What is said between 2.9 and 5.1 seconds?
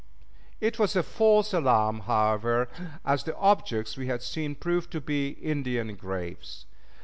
as the objects we had seen proved to